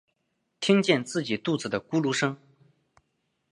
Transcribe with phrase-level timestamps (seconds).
[0.59, 2.35] 听见自己肚子的咕噜声